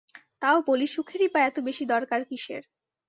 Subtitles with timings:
[0.41, 2.63] তাও বলি সুখেরই বা এত বেশি দরকার কিসের!